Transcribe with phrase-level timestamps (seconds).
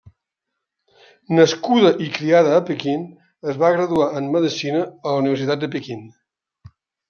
[1.39, 3.05] Nascuda i criada a Pequín,
[3.53, 6.07] es va graduar en medicina a la Universitat de Pequín.